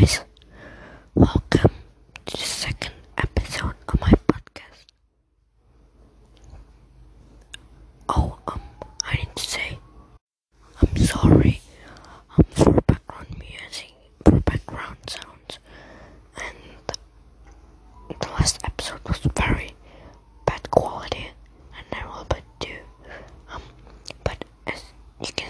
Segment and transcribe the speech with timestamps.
[0.00, 0.20] guys.
[1.14, 1.72] Welcome
[2.26, 4.86] to the second episode of my podcast.
[8.08, 8.60] Oh, um,
[9.04, 9.78] I need to say,
[10.80, 11.60] I'm sorry
[12.38, 13.92] um, for background music,
[14.24, 15.58] for background sounds,
[16.36, 16.56] and
[18.20, 19.72] the last episode was very
[20.46, 21.30] bad quality,
[21.76, 22.78] and I will be too.
[23.52, 23.62] Um,
[24.24, 24.82] but as
[25.20, 25.49] you can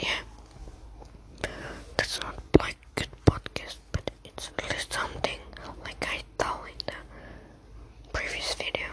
[0.00, 1.48] yeah,
[1.96, 4.50] that's not like good podcast, but it's
[4.90, 5.38] something
[5.84, 8.86] like I told in the previous video.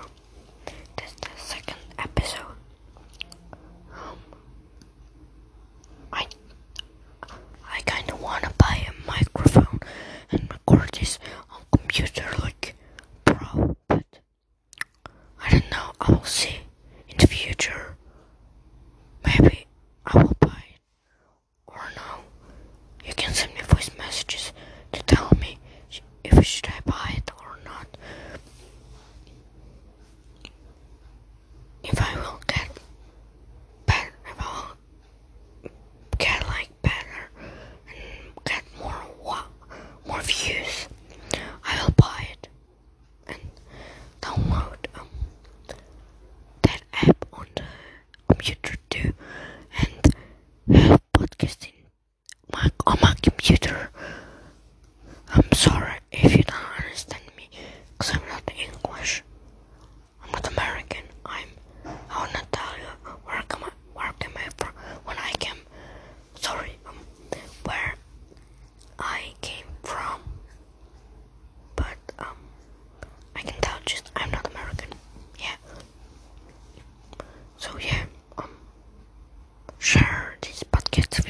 [1.37, 2.57] Second episode.
[3.93, 4.17] Um,
[6.11, 6.27] I
[7.71, 9.79] I kind of wanna buy a microphone
[10.31, 11.19] and record this
[11.51, 12.75] on computer like
[13.25, 14.05] pro, but
[15.41, 15.91] I don't know.
[16.01, 16.59] I will see
[17.09, 17.95] in the future.
[19.25, 19.67] Maybe
[20.05, 20.34] I will
[31.87, 32.69] if I will get
[33.85, 34.75] better, if I
[35.63, 35.69] will
[36.17, 37.29] get like better
[37.87, 39.43] and get more
[40.07, 40.87] more views,
[41.63, 42.47] I will buy it.
[43.27, 43.39] And
[44.21, 44.84] download
[80.97, 81.24] market.